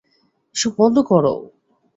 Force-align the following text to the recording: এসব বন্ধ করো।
এসব 0.55 0.71
বন্ধ 0.79 0.97
করো। 1.01 1.33